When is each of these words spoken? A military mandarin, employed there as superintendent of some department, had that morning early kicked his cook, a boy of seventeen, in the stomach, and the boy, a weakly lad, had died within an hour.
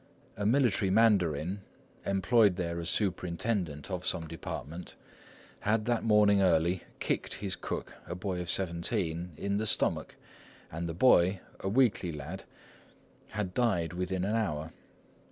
A 0.35 0.47
military 0.47 0.89
mandarin, 0.89 1.61
employed 2.07 2.55
there 2.55 2.79
as 2.79 2.89
superintendent 2.89 3.91
of 3.91 4.03
some 4.03 4.25
department, 4.27 4.95
had 5.59 5.85
that 5.85 6.03
morning 6.03 6.41
early 6.41 6.81
kicked 6.99 7.35
his 7.35 7.55
cook, 7.55 7.93
a 8.07 8.15
boy 8.15 8.39
of 8.41 8.49
seventeen, 8.49 9.29
in 9.37 9.57
the 9.57 9.67
stomach, 9.67 10.15
and 10.71 10.89
the 10.89 10.95
boy, 10.95 11.39
a 11.59 11.69
weakly 11.69 12.11
lad, 12.11 12.45
had 13.33 13.53
died 13.53 13.93
within 13.93 14.25
an 14.25 14.33
hour. 14.35 14.73